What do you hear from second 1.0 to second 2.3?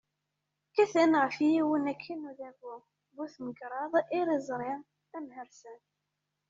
ɣef yiwen akken